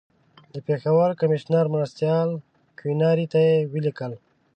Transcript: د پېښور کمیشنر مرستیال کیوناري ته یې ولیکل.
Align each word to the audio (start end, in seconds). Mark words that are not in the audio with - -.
د 0.53 0.55
پېښور 0.67 1.09
کمیشنر 1.21 1.65
مرستیال 1.75 2.29
کیوناري 2.79 3.25
ته 3.31 3.39
یې 3.47 3.55
ولیکل. 3.73 4.11